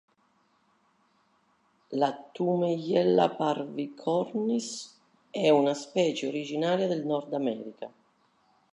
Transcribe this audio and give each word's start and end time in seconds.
La 1.91 2.11
"Toumeyella 2.33 3.29
parvicornis" 3.35 4.97
è 5.29 5.49
una 5.51 5.75
specie 5.75 6.25
originaria 6.25 6.87
del 6.87 7.05
Nord 7.05 7.33
America. 7.35 7.91